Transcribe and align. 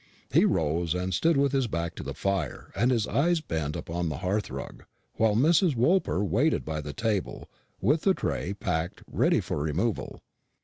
He 0.33 0.45
rose, 0.45 0.95
and 0.95 1.13
stood 1.13 1.37
with 1.37 1.51
his 1.51 1.67
back 1.67 1.93
to 1.93 2.01
the 2.01 2.15
fire 2.15 2.71
and 2.73 2.89
his 2.89 3.05
eyes 3.07 3.39
bent 3.39 3.75
upon 3.75 4.09
the 4.09 4.17
hearthrug, 4.25 4.83
while 5.17 5.35
Mrs. 5.35 5.75
Woolper 5.75 6.25
waited 6.27 6.65
by 6.65 6.81
the 6.81 6.91
table, 6.91 7.47
with 7.81 8.01
the 8.01 8.15
tray 8.15 8.55
packed 8.55 9.03
ready 9.07 9.39
for 9.41 9.61
removal. 9.61 10.19